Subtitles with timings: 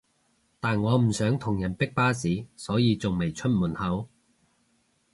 [0.59, 4.09] 但我唔想同人逼巴士所以仲未出門口